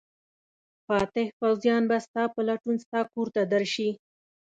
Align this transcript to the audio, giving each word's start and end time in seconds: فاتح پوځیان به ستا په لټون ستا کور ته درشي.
فاتح 0.87 1.27
پوځیان 1.39 1.81
به 1.89 1.97
ستا 2.05 2.23
په 2.33 2.41
لټون 2.47 2.75
ستا 2.83 2.99
کور 3.11 3.27
ته 3.35 3.41
درشي. 3.53 3.89